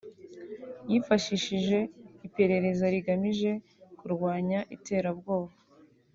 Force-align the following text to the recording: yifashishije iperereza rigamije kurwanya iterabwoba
yifashishije 0.89 1.77
iperereza 2.27 2.85
rigamije 2.93 3.51
kurwanya 3.99 4.59
iterabwoba 4.75 5.53